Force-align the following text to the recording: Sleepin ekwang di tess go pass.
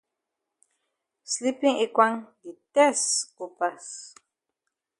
Sleepin 1.31 1.75
ekwang 1.85 2.15
di 2.41 2.51
tess 2.73 3.01
go 3.35 3.45
pass. 3.59 3.85